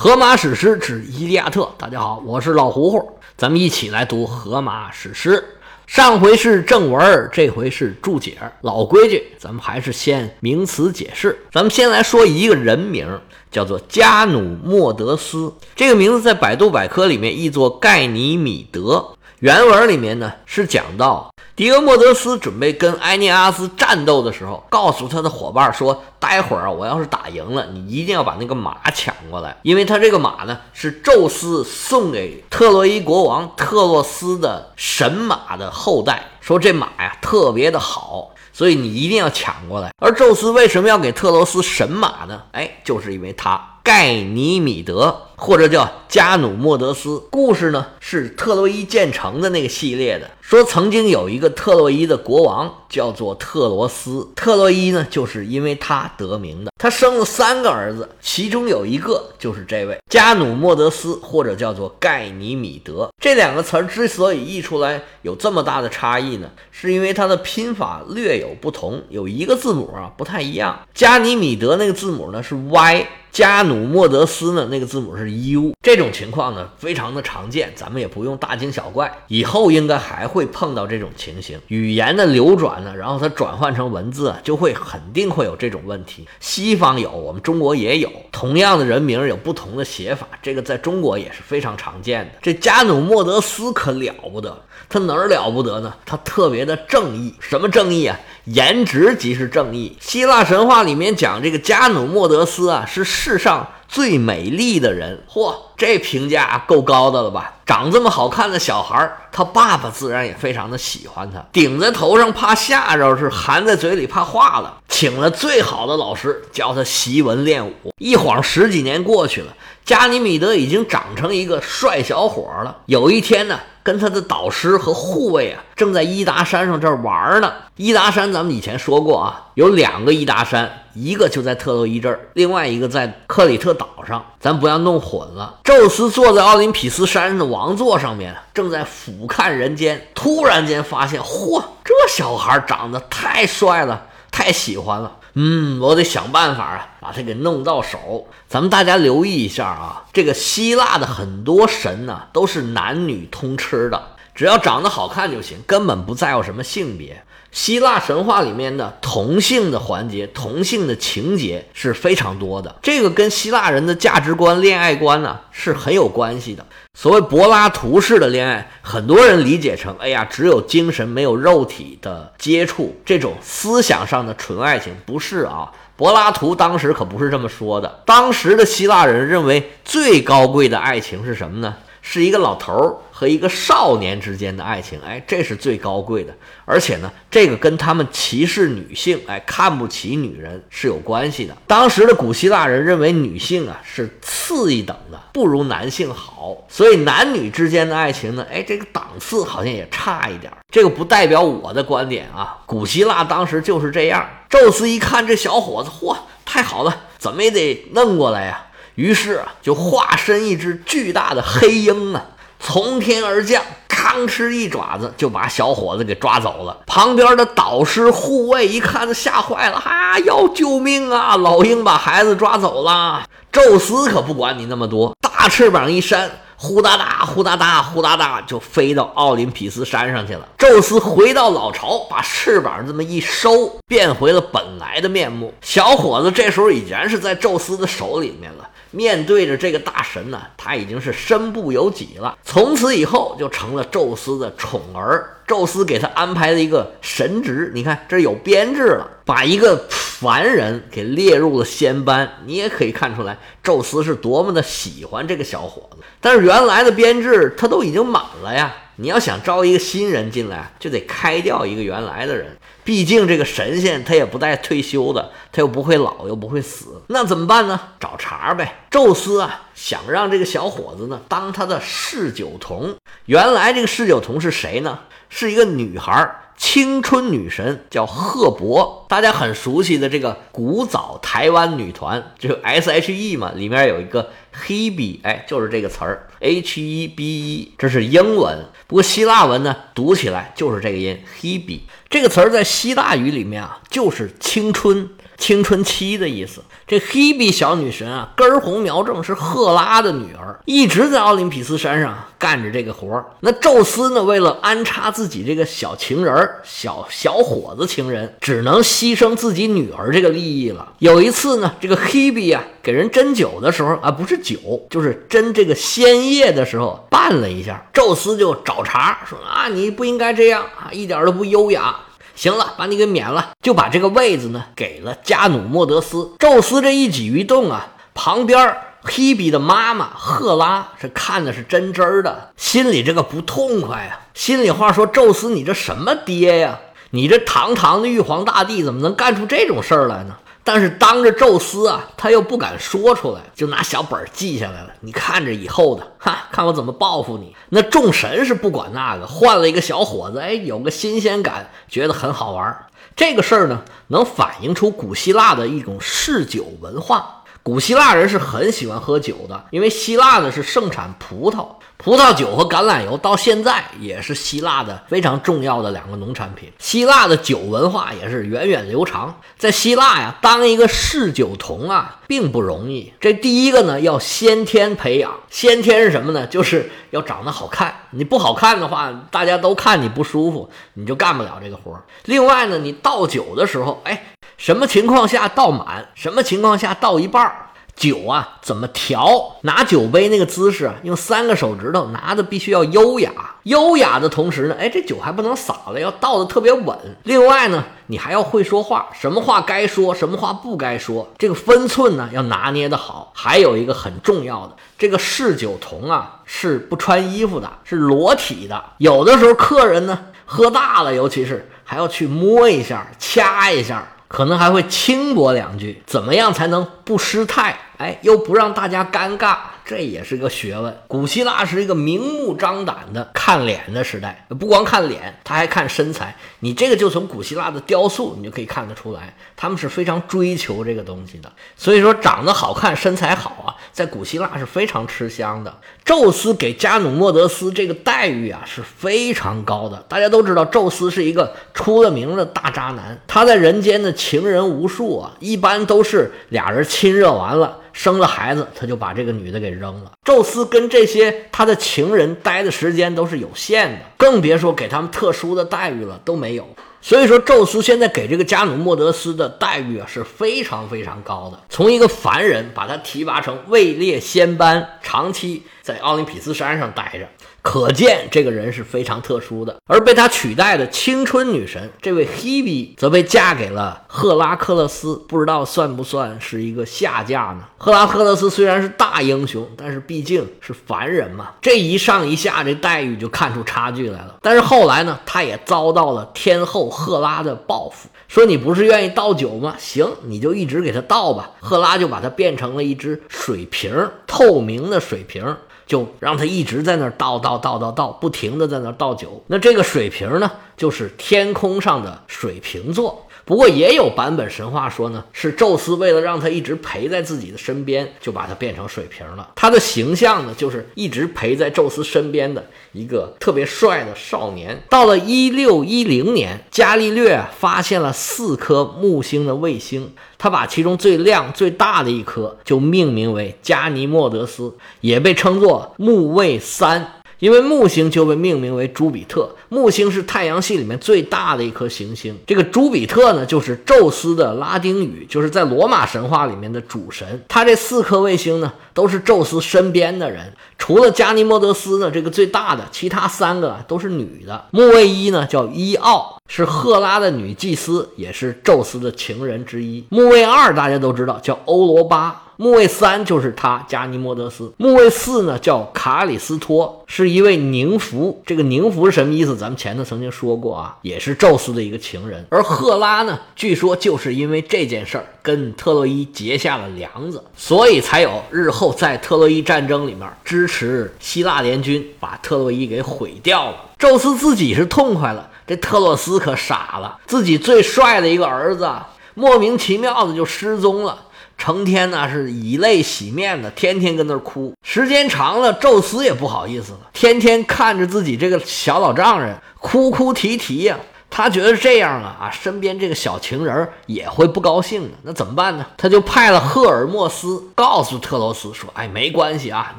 [0.00, 1.62] 荷马史诗之《伊利亚特》。
[1.76, 5.44] 大家好，我是老胡胡，咱们一起来读荷马史诗。
[5.88, 8.38] 上回是正文，这回是注解。
[8.60, 11.36] 老规矩，咱们还是先名词解释。
[11.50, 15.52] 咱们先来说一个人名，叫做加努莫德斯。
[15.74, 19.04] 这个名字在百度百科里面译作盖尼米德。
[19.40, 39.90] 原文里面呢是讲到，狄俄莫德斯准备跟埃涅阿斯战斗的时候，告诉他的伙伴说：“待会儿啊，我要是打赢了，你一定要把那个马抢过来，因为他这个马呢是宙斯送给特洛伊国王特洛斯的神马的后代，说这马呀特别的好，所以你一定要抢过来。
[40.00, 42.40] 而宙斯为什么要给特洛斯神马呢？
[42.52, 50.28] 哎，就是因为他盖尼米德。”或者叫加努莫德斯，故事呢是特洛伊建成的那个系列的。
[50.40, 56.72] 说曾经有一个特洛伊的国王叫做特罗斯，特洛伊呢就是因为他得名的。
[56.78, 63.08] 他生了三个儿子，其中有一个就是这位加努莫德斯，或者叫做盖尼米德。
[63.22, 70.80] 这两个词儿之所以译出来有这么大的差异呢，是因为它的拼法略有不同，有一个字母啊不太一样。
[70.94, 73.06] 加尼米德那个字母呢是 Y。
[73.30, 74.66] 加努莫德斯呢？
[74.70, 79.10] 那个字母是 U，这种情况呢非常的常见，咱们也不用大惊小怪。
[79.28, 86.26] 以后应该还会碰到这种情形，语言的流转呢，然后它转换成文字，就会肯定会有这种问题。
[86.40, 92.32] 西方有，我们中国也有，同样的人名有不同的写法，这个在中国也是非常常见的。
[92.42, 95.94] 这加努莫德斯可了不得，他哪儿了不得呢？
[96.04, 98.18] 他特别的正义，什么正义啊？
[98.44, 99.94] 颜值即是正义。
[100.00, 105.24] 希腊神话里面讲这个加努莫德斯啊，是世上最美丽的人。
[105.28, 107.54] 嚯，这评价够高的了吧？
[107.66, 111.44] 长这么好看的小孩，他爸爸自然也非常的喜欢他。
[111.50, 114.76] 顶在头上怕吓着，是含在嘴里怕化了。
[114.88, 117.72] 请了最好的老师教他习文练武。
[117.98, 122.76] 一晃十几年过去了，加尼米德已经长成一个帅小伙了。
[122.86, 123.58] 有一天呢。
[123.88, 127.50] 跟他的导师和护卫啊，正在伊达山上这儿玩呢。
[127.76, 135.60] 伊达山咱们以前说过啊，有两个伊达山，一个就在特洛伊这儿，另外一个在克里特岛上，咱不要弄混了。
[135.64, 145.12] 宙斯坐在奥林匹斯山上的王座上面，正在俯瞰人间，突然间发现，嚯，这小孩长得太帅了，太喜欢了。
[145.32, 148.28] 嗯，我得想办法啊，把它给弄到手。
[148.46, 157.22] 咱们大家留意一下啊，这个希腊的很多神呢，都是男女通吃的，只要长得好看就行，根本不在乎什么性别。
[157.50, 166.66] 希腊神话里面的同性的环节、同性的情节是非常多的，这个跟希腊人的价值观、恋爱观呢是很有关系的。
[166.92, 175.72] 所谓柏拉图式的恋爱，很多人理解成，哎呀，只有精神没有肉体的接触，这种思想上的纯爱情，不是啊。
[175.98, 181.74] 柏拉图当时可不是这么说的，当时的希腊人认为最高贵的爱情是什么呢？
[182.00, 186.32] 是一个老头儿和一个少年之间的爱情，哎，这是最高贵的。
[186.64, 191.52] 而且呢，这个跟他们歧视女性，哎，看不起女人是有关系的。
[191.66, 200.52] 当时的古希腊人认为女性啊是次一等的，不如男性好，所以男女之间的爱情呢，哎，这个档次好像也差一点。
[200.70, 204.24] 这个不代表我的观点啊，古希腊当时就是这样。
[204.48, 208.66] 宙斯一看这小伙子，嚯，太好了，怎么也得弄过来呀。
[208.94, 212.24] 于是啊，就化身一只巨大的黑鹰啊，
[212.58, 216.76] 从天而降，吭哧一爪子就把小伙子给抓走了。
[216.86, 221.36] 旁边的导师护卫一看，吓坏了，啊，要救命啊！
[221.36, 223.24] 老鹰把孩子抓走了。
[223.50, 226.30] 宙斯可不管你那么多，大翅膀一扇。
[226.60, 230.48] 呼哒哒，呼哒哒，呼哒哒，就飞到奥林匹斯山上去了。
[230.58, 235.54] 宙斯回到老巢，把翅膀这么一收，变回了本来的面目。
[235.60, 238.67] 小伙子这时候已然是在宙斯的手里面了。
[238.90, 242.36] 面对着这个大神呢，他已经是身不由己了。
[242.44, 245.34] 从此以后，就成了宙斯的宠儿。
[245.46, 252.30] 宙斯给他安排了一个神职，你看这有编制了，把一个凡人给列入了仙班。
[252.44, 255.98] 你也可以看出来，宙斯是多么的喜欢这个小伙子。
[256.20, 258.74] 但是原来的编制他都已经满了呀。
[258.96, 262.57] 你要想招一个新人进来，就得开掉一个原来的人。
[262.88, 267.78] 毕竟这个神仙他也不带退休的，他又不会老又不会死，那怎么办呢？
[268.00, 268.86] 找茬呗。
[268.90, 272.96] 宙斯啊，想让这个小伙子呢当他的侍酒童。
[273.26, 275.00] 原来这个侍酒童是谁呢？
[275.28, 279.04] 是一个女孩，青春女神，叫赫伯。
[279.06, 284.30] 大家很熟悉的这个古早台湾女团，就 S.H.E 嘛，里面有一个
[284.66, 288.64] Hebe，哎，就是这个词儿，H-E-B-E，这是英文。
[288.86, 295.08] 不过希腊文呢，读起来就是这个音，Hebe 这个词儿在希腊语里面啊，就是青春。
[295.38, 296.60] 青春期的意思。
[296.86, 303.24] 这 Hebe 小女神啊，根红苗正，是赫拉的女儿，一直在奥林匹斯山上干着这个活儿。
[303.40, 310.92] 那宙斯呢，为了安插自己这个小情人儿、小小伙子情人，只能牺牲自己女儿这个利益了。
[310.98, 321.94] 有一次呢，这个 Hebe 啊，给人斟酒的时候啊，不是酒，就是斟这个鲜液的时候绊了一下，宙斯就找茬说啊，你不应该这样啊，一点都不优雅。
[322.38, 326.36] 行了，把你给免了，就把这个位子呢给了加努莫德斯。
[326.38, 334.20] 宙斯这一举一动啊，旁边黑比的妈妈赫拉是看的是真真的，心里这个不痛快啊。
[334.34, 336.78] 心里话说：宙斯，你这什么爹呀？
[337.10, 340.36] 你这堂堂的玉皇大帝怎么能干出这种事儿来呢？
[340.70, 344.90] 但是当着宙斯啊，他又不敢说出来，就拿小本记下来了。
[345.00, 347.56] 你看着以后的，哈，看我怎么报复你。
[347.70, 352.84] 那众神是不管那个，换了一个小伙子，哎，有个新鲜感，觉得很好玩。
[353.16, 357.44] 这个事儿呢，能反映出古希腊的一种嗜酒文化。
[357.62, 361.66] 古希腊人是很喜欢喝酒的，因为希腊呢是盛产葡萄。
[361.98, 366.72] 葡萄酒和橄榄油到现在也是希腊的非常重要的两个农产品。
[366.78, 369.40] 希腊的酒文化也是源远流长。
[369.56, 373.12] 在希腊呀，当一个嗜酒童啊，并不容易。
[373.20, 375.32] 这第一个呢，要先天培养。
[375.50, 376.46] 先天是什么呢？
[376.46, 377.92] 就是要长得好看。
[378.10, 382.04] 你不好看的话，大家都看你不舒服，你就干不了这个活儿。
[382.26, 384.22] 另外呢，你倒酒的时候，哎，
[384.56, 386.06] 什么情况下倒满？
[386.14, 387.67] 什么情况下倒一半儿？
[387.98, 389.56] 酒啊，怎么调？
[389.62, 393.32] 拿酒杯那个姿势啊，用三个手指头拿的必须要优雅。
[393.64, 396.96] 优雅的同时呢，哎，这酒还不能洒了，要倒的特别稳。
[397.24, 403.32] 另外呢，你还要会说话，什么话该说，什么话不该说，这个分寸呢要拿捏的好。
[403.34, 408.80] 还有一个很重要的，这个嗜酒童啊是不穿衣服的，是裸体的。
[408.98, 414.06] 有的时候客人呢喝大了，尤其是还要去摸一下、掐一下。
[414.28, 417.78] 可能还会轻薄两句，怎么样才能不失态？
[417.98, 420.96] 哎，又不让大家尴尬，这也是个学问。
[421.08, 426.36] 古希腊是一个明目张胆的看脸的时代，不光看脸，他还看身材。
[426.60, 431.50] 你这个就从古希腊的雕塑，你就可以看得出来，他们是非常追求这个东西的。
[431.76, 435.76] 所以说，长得好看、身材好啊，在古希腊是非常吃香的。
[436.04, 440.04] 宙斯给加努莫德斯这个待遇啊是非常高的。
[440.08, 447.80] 大家都知道，宙斯是一个出了名的大渣男，他在人间的情人无数啊，一般都是俩人亲热完了。
[447.98, 450.12] 生了孩子，他就把这个女的给扔了。
[450.24, 456.64] 宙斯跟这些他的情人待的时间都是有限的，更别说给他们特殊的待遇了，都没有。
[457.00, 467.26] 所以说，宙斯现在给这个加努莫德斯的待遇啊是非常非常高的，从一个凡人把他提拔成位列仙班，长期在奥林匹斯山上待着。
[467.62, 477.64] 可见这个人是非常特殊的，而被他取代的青春女神这位 Hebe 则被嫁给了赫拉克勒斯，不知道算不算是一个下嫁呢？
[477.78, 484.36] 赫拉克勒斯虽然是大英雄，但是毕竟是凡人嘛，这一上一下这待遇就看出差距来了。
[484.40, 489.74] 但是后来呢，他也遭到了天后赫拉的报复，说你不是愿意倒酒吗？
[489.78, 491.50] 行，你就一直给他倒吧。
[491.60, 493.92] 赫拉就把他变成了一只水瓶，
[494.26, 495.56] 透明的水瓶。
[495.88, 499.42] 就让他一直在那儿倒倒倒倒倒，不停的在那儿倒酒。
[499.48, 503.26] 那这个水瓶呢，就是天空上的水瓶座。
[503.48, 509.52] 不过也有版本神话说呢，是宙斯为了让他一直陪在自己的身边，就把他变成水瓶了。
[509.54, 514.78] 他的形象呢，就是一直陪在宙斯身边的一个特别帅的少年。
[514.90, 527.14] 到了一六一零年，伽利略发现了四颗木星的卫星，他把其中最亮最大的一颗就命名为加尼莫德斯，也被称作木卫三。
[527.38, 532.36] 因为木星就被命名为朱比特，木星是太阳系里面最大的一颗行星。
[532.46, 537.44] 这个朱比特呢，就是宙斯的拉丁语，就是在罗马神话里面的主神。
[537.48, 544.66] 他这四颗卫星呢，都是宙斯身边的人，除了加尼莫德斯呢，这个最大的，其他三个都是女的。
[544.72, 550.04] 木卫一呢叫伊奥，是赫拉的女祭司，也是宙斯的情人之一。
[550.08, 552.42] 木卫二大家都知道叫欧罗巴。
[552.60, 554.72] 木卫三就是他，加尼莫德斯。
[554.78, 558.42] 木卫四呢，叫卡里斯托，是一位宁芙。
[558.44, 559.56] 这个宁芙是什么意思？
[559.56, 562.44] 咱们前头曾经说过啊，也是宙斯的一个情人。
[562.50, 573.76] 而赫拉呢，据说就是因为这件事儿跟特洛伊结下了梁子，所以才有日后在特洛伊战争里面支持希腊联军把特洛伊给毁掉了。
[573.96, 578.90] 宙斯自己是痛快了，这特洛斯可傻了，自己最帅的一个儿子
[579.34, 581.16] 莫名其妙的就失踪了。
[581.58, 584.72] 成天呢是以泪洗面的，天天跟那儿哭。
[584.82, 590.96] 时间长了，宙斯也不好意思了，天天看着自己这个小老丈人哭哭啼啼呀。
[591.38, 595.16] 他觉得这样啊啊，身边这个小情人也会不高兴的。
[595.22, 595.86] 那怎么办呢？
[595.96, 599.94] 他就派了赫尔墨斯告诉特罗斯说：“哎，没关系啊，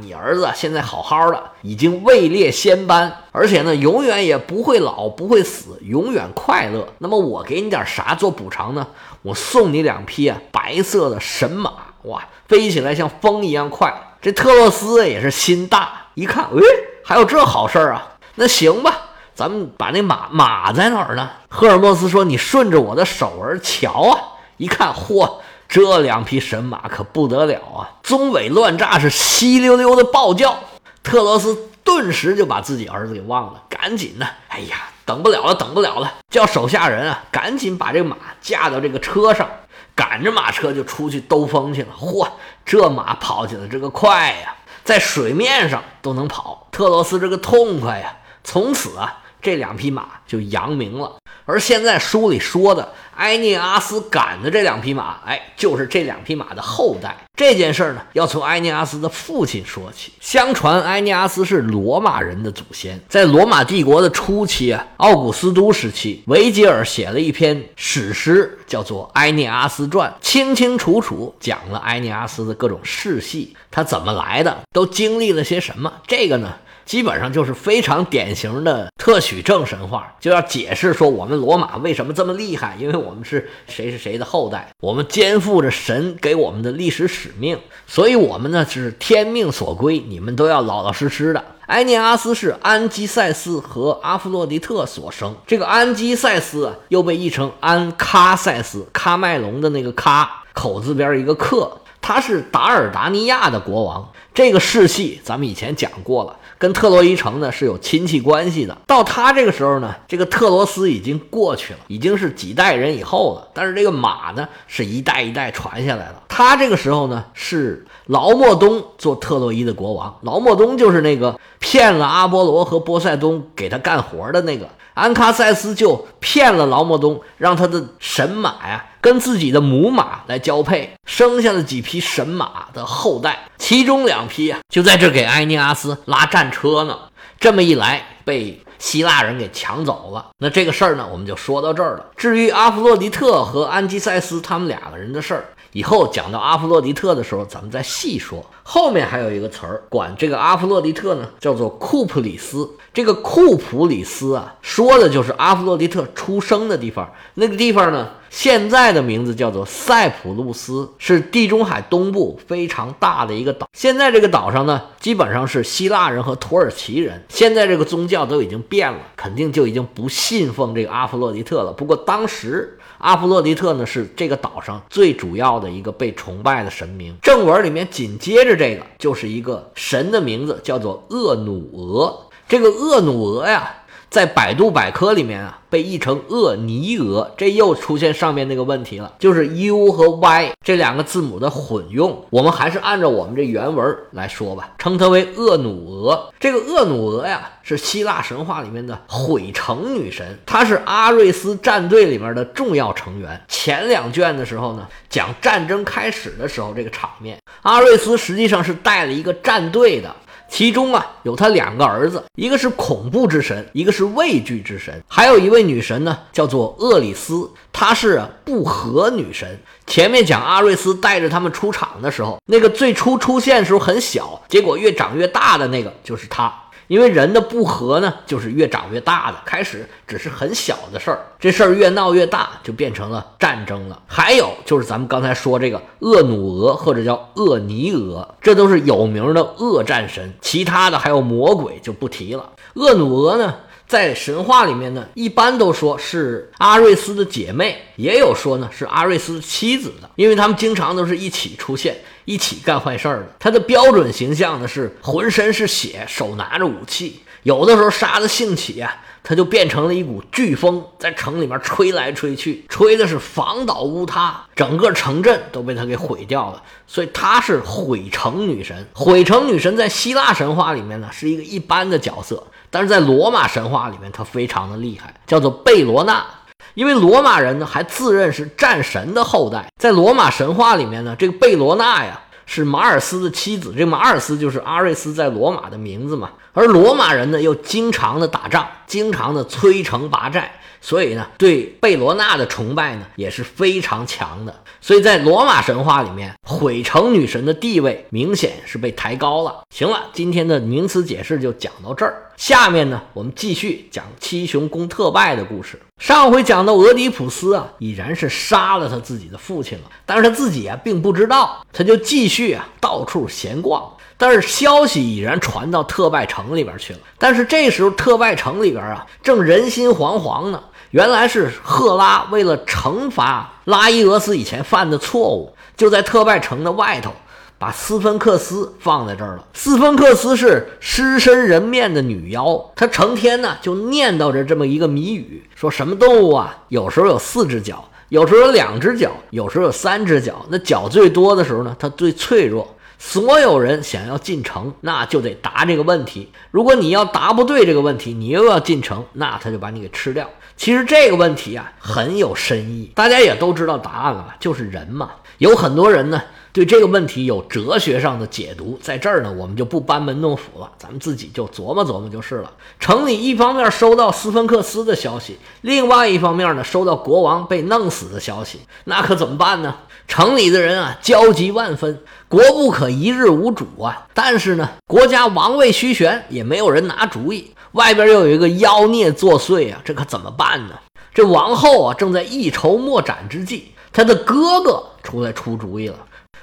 [0.00, 6.88] 你儿子现在好好的，已经位列仙班，而且呢，永远也不会老，不会死，永远快乐。
[6.98, 8.84] 那么我给你点啥做补偿呢？
[9.22, 13.94] 我送你两匹啊白色的神马，哇，飞起来像风一样快。
[14.20, 16.60] 这特洛斯也是心大，一看，哎，
[17.04, 18.14] 还有这好事儿啊？
[18.34, 19.02] 那行吧。”
[19.38, 21.30] 咱们把那马马在哪儿呢？
[21.48, 24.18] 赫尔墨斯说：“你顺着我的手儿瞧啊！
[24.56, 25.34] 一看，嚯，
[25.68, 28.02] 这两匹神马可不得了啊！
[28.02, 30.58] 鬃尾乱炸，是稀溜溜的暴叫。
[31.04, 39.48] 特罗斯顿时就把自己儿子给忘了，赶紧呢，哎呀，等不了了，等不了了，叫手下人啊，赶紧把这个马架到这个车上，
[39.94, 41.90] 赶着马车就出去兜风去了。
[41.96, 42.28] 嚯，
[42.64, 46.66] 这马跑起来这个快呀，在水面上都能跑。
[46.72, 57.16] 特罗斯这个痛快呀，从此啊。”这两匹马就扬名了，而现在书里说的埃涅阿斯赶的这两匹马，哎，就是这两匹马的后代。
[57.38, 60.10] 这件事呢，要从埃涅阿斯的父亲说起。
[60.18, 75.92] 相传埃涅阿斯是罗马人的祖先，在罗马帝国的初期啊，奥古斯都时期，维吉尔写了一篇史诗，叫做《埃涅阿斯传》，清清楚楚讲了埃涅阿斯的各种世系，他怎么来的，都经历了些什么。
[76.08, 76.56] 这个呢？
[76.84, 91.44] 基本上就是非常典型的特许证神话，就要解释说我们罗马为什么这么厉害，因为我们是谁是谁的后代，我们肩负着神给我们的历史使使命，所以我们呢是天命所归，你们都要老老实实的。
[91.66, 101.70] 埃涅阿斯是安基塞斯和阿弗洛狄特所生，这个安基塞斯啊又被译成安喀塞斯，喀麦隆的那个喀口字边一个克，
[102.00, 106.34] 他是达尔达尼亚的国王，这个世系咱们以前讲过了。
[106.58, 108.76] 跟特洛伊城呢是有亲戚关系的。
[108.86, 113.48] 到他这个时候呢，这个特罗斯已经过去了，已经是几代人以后了。
[113.54, 116.22] 但是这个马呢，是一代一代传下来的。
[116.28, 120.18] 他这个时候呢，是劳莫东做特洛伊的国王。
[120.22, 124.68] 劳莫东就是那个骗了阿波罗和波塞冬给他干活的那个。
[124.94, 136.98] 安喀塞斯就骗了劳莫东，让他的神马呀跟自己的母马来交配，生下了几匹神马的后代，其中两匹啊就在这给埃尼阿斯拉战车呢。
[137.40, 140.26] 这么一来，被希腊人给抢走了。
[140.38, 142.06] 那这个事儿呢，我们就说到这儿了。
[142.16, 145.44] 至于阿弗洛狄特和安基塞斯他们两个人的事儿。
[145.72, 148.44] 以后讲到阿弗洛狄特的时候，咱们再细说。
[148.62, 152.68] 后面还有一个词儿，管这个阿弗洛狄特呢，叫做库普里斯。
[152.92, 157.08] 这个库普里斯啊，说的就是阿弗洛狄特出生的地方。
[157.34, 163.68] 那个地方呢，现在的名字叫做塞浦路斯，是地中海东部非常大的一个岛。
[163.72, 167.24] 现在这个岛上呢，基本上是希腊人和土耳其人。
[167.28, 171.72] 现在这个宗教都已经变了，肯定就已经不信奉这个阿弗洛狄特了。
[171.72, 172.74] 不过当时。
[172.98, 177.16] 阿弗洛狄特呢，是这个岛上最主要的一个被崇拜的神明。
[177.22, 182.12] 正文里面紧接着这个就是一个神的名字，叫做厄努俄。
[182.48, 183.72] 这个厄努俄呀。
[184.10, 192.24] 在百度百科里面啊，被译成厄尼俄，这又出现上面那个问题了，就是 U 和 Y 这两个字母的混用。
[192.30, 196.32] 我们还是按照我们这原文来说吧，称它为厄努俄。
[196.40, 203.38] 这个厄努俄呀，是希腊神话里面的毁城女神，她是阿瑞斯战队里面的重要成员。
[203.46, 210.16] 前两卷的时候呢，讲战争开始的时候这个场面，阿瑞斯实际上是带了一个战队的。
[210.48, 219.58] 其中啊，有他两个儿子，一个是恐怖之神，一个是畏惧之神，还有一位女神呢，叫做厄里斯，她是不和女神。
[219.86, 226.52] 前面讲阿瑞斯带着他们出场的时候，那个最初出现时候很小，结果越长越大的那个就是她。
[226.88, 229.38] 因为人的不和呢，就是越长越大的。
[229.44, 234.02] 开始只是很小的事儿，这事儿越闹越大，就变成了战争了。
[234.06, 240.34] 还有就是咱们刚才说这个厄努俄或者叫厄尼俄，这都是有名的恶战神。
[240.40, 242.50] 其他的还有魔鬼就不提了。
[242.74, 243.54] 厄努俄呢？
[243.88, 253.34] 在神话里面呢，一般都说是阿瑞斯的姐妹，也有说呢是阿瑞斯妻子的，因为他们经常都是一起出现，一起干坏事儿的。
[253.38, 258.94] 他的标准形象呢是浑身是血，手拿着武器，有的时候杀的兴起啊，
[259.28, 266.62] 他就变成了一股飓风，在城里面吹来吹去，吹的是房倒屋塌，整个城镇都被他给毁掉了。
[266.86, 268.88] 所以她是毁城女神。
[268.94, 272.42] 毁城女神在希腊神话里面呢是一个一般的角色。
[272.70, 276.24] 但是在罗马神话里面，她非常的厉害，叫做贝罗娜。
[276.72, 282.18] 因为罗马人呢还自认是战神的后代，在罗马神话里面呢，这个贝罗娜呀
[282.50, 286.30] 是马尔斯的妻子，这马尔斯就是阿瑞斯在罗马的名字嘛。
[286.54, 290.50] 而罗马人呢，又经常的打仗，经常的摧城拔寨，
[290.80, 294.62] 所以呢，对贝罗纳的崇拜呢也是非常强的。
[294.80, 299.60] 所以在罗马神话里面，毁城女神的地位明显是被抬高了。
[299.68, 302.30] 行了，今天的名词解释就讲到这儿。
[302.38, 305.78] 下面呢，我们继续讲七雄攻特拜的故事。
[305.98, 313.82] 上回讲到俄狄浦斯啊，已然是杀了他自己的父亲了，但是他自己啊并不知道，他就继续啊到处闲逛。
[314.16, 316.98] 但是消息已然传到特拜城里边去了。
[317.18, 320.62] 但是这时候特拜城里边啊正人心惶惶呢。
[320.90, 327.12] 原来是赫拉为了惩罚拉伊俄斯以前犯的错误，就在特拜城的外头。
[327.58, 329.44] 把斯芬克斯放在这儿了。
[329.52, 340.46] 斯芬克斯是狮身人面的女妖，她成天呢就念叨着这么一个谜语：说什么动物啊，有时候有四只脚，有时候有两只脚，有时候有三只脚。
[340.50, 342.76] 那脚最多的时候呢，它最脆弱。
[343.00, 346.32] 所有人想要进城，那就得答这个问题。
[346.50, 350.28] 如果你要答不对这个问题，你又要进城，那他就把你给吃掉。
[350.56, 355.10] 其实这个问题啊很有深意，大家也都知道答案了，就是人嘛。
[355.38, 356.20] 有很多人呢。
[356.52, 362.50] 对这个问题有哲学上的解读，在这儿呢，我们就不班门弄斧了，咱们自己就琢磨琢磨就是了。
[362.80, 369.74] 城里一方面收到斯芬克斯的消息，另外一方面呢，收到国王被弄死的消息，那可怎么办呢？
[370.08, 374.06] 城里的人啊，焦急万分，国不可一日无主啊。
[374.14, 377.52] 但是呢，国家王位虚悬，也没有人拿主意。
[377.72, 380.74] 外边又有一个妖孽作祟啊，这可怎么办呢？
[381.12, 385.96] 这王后啊，正在一筹莫展之际，她的哥哥出来出主意了。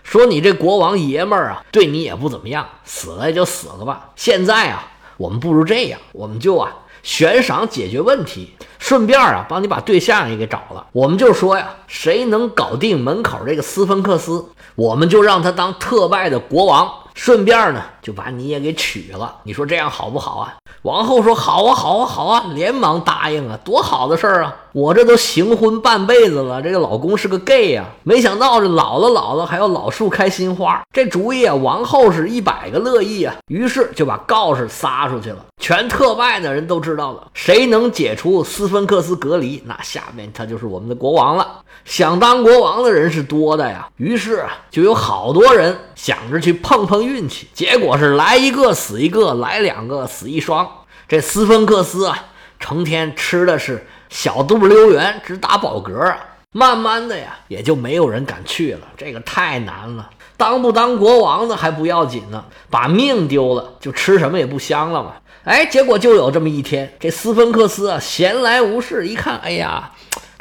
[0.06, 4.12] 说你这国王爷们儿啊，对你也不怎么样，死了也就死了吧。
[4.16, 6.72] 现在啊，我们不如这样，我们就啊
[7.02, 10.86] 悬赏解决问题，顺便啊帮你把对象也给找了。
[10.92, 14.46] 我们就说呀，谁能搞定门口这个斯芬克斯，
[14.76, 19.38] 我们就让他当特拜的国王，顺便呢就把你也给娶了。
[19.44, 20.54] 你说这样好不好啊？
[20.84, 24.56] 王后说好啊，好啊，好啊，连忙答应啊，多好的事儿啊！
[24.74, 33.34] 我这都行婚半辈子了，这个老公是个 gay 呀，没想到这老了老了还要老树开新花，这主意啊，王后是一百个乐意啊。
[33.48, 41.62] 于是就把告示撒出去了，全特拜的人都知道了，谁能解除斯芬克斯隔离，那下面他就是我们的国王了。
[41.86, 50.70] 想当国王的人是多的呀，于是啊，就有好多人想着去碰碰运气，结果是来一个死一个，来两个死一双。
[51.08, 52.26] 这斯芬克斯啊，
[52.60, 56.18] 成天吃的是小肚溜圆，直打饱嗝啊。
[56.52, 58.88] 慢慢的呀，也就没有人敢去了。
[58.96, 65.16] 这个太难了，当不当国王的还不要紧呢，把命丢了，就吃什么也不香了嘛。
[65.44, 69.92] 哎，结果就有这么一天，这斯芬克斯啊，闲来无事，一看，哎呀，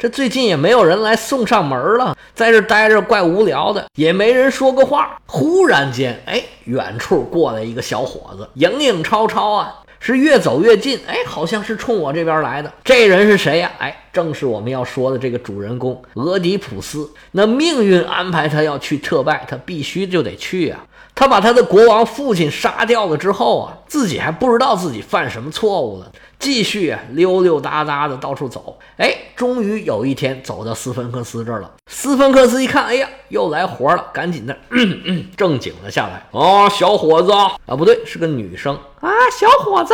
[0.05, 5.19] 这最近也没有人来送上门了，在这待着怪无聊的，也没人说个话。
[5.25, 9.81] 忽然间，哎，远处过来一个小伙子，影影绰绰啊。
[9.99, 12.71] 是越走越近，哎，好像是冲我这边来的。
[12.83, 13.71] 这人是谁呀？
[13.79, 17.09] 哎，正是我们要说的这个主人公俄狄浦斯。
[17.31, 20.85] 那命运安排他要去特拜，他必须就得去啊。
[21.15, 28.77] 他把他的国王父亲杀掉了之后啊，自己还不知道自己犯什么错误了，继续啊溜溜达达的到处走。
[28.97, 31.71] 哎，终于有一天走到斯芬克斯这儿了。
[31.87, 34.57] 斯芬克斯一看，哎呀，又来活了，赶紧的
[35.37, 36.27] 正经了下来。
[36.31, 39.93] 哦，小伙子啊，不对，是个女生啊，小伙子，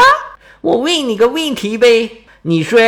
[0.61, 2.79] 我问你个问题呗，你说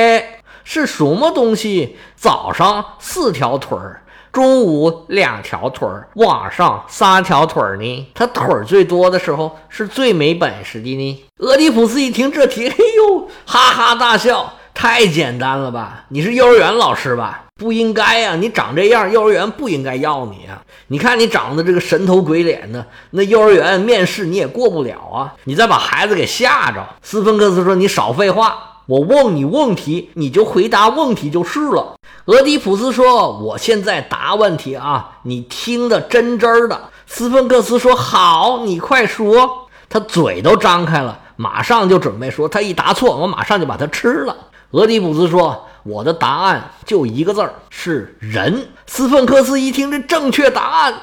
[0.63, 4.01] 是什么东西早上四条腿儿？
[4.33, 8.07] 中午两条腿儿，晚上三条腿儿呢？
[8.15, 11.23] 他腿儿最多的时候是最没本事的呢。
[11.37, 16.05] 俄狄浦斯一听这题，哎呦，哈哈大笑，太简单了吧？
[16.09, 17.43] 你是幼儿园老师吧？
[17.57, 20.59] 不应该呀，你长这样，幼儿园不应该要你啊！
[20.87, 25.31] 你看你长得这个神头鬼脸的，那幼儿园面试你也过不了啊！
[25.43, 26.83] 你再把孩子给吓着。
[27.03, 31.93] 斯芬克斯说：“你少废话。”我问你问题，你就回答问题就是了。
[32.25, 42.47] 俄狄浦斯说：“我现在答问题啊，你听得真真的。”斯芬克斯说：“好，你快说。”他嘴都张开了，马上就准备说。
[42.47, 44.35] 他一答错，我马上就把他吃了。
[44.71, 50.97] 俄狄浦斯说：“我的答案就一个字儿，是人。”斯芬克斯一听这正确答案啊，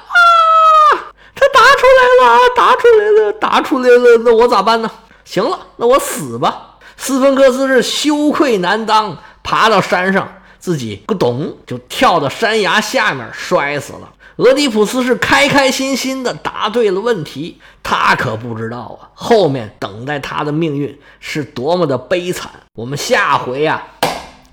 [1.35, 4.91] 他答出来了，答出来了，答出来了，那我咋办呢？
[5.27, 6.79] 行了，那我死吧。
[6.97, 10.27] 斯芬克斯是羞愧难当，爬到山上，
[10.61, 14.13] 自己不懂就跳到山崖下面摔死了。
[14.37, 22.51] 俄狄浦斯是开开心心的答对了问题，他可不知道啊，后面等待他的命运是多么的悲惨。
[22.75, 23.83] 我们下回呀，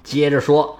[0.03, 0.79] 接着说。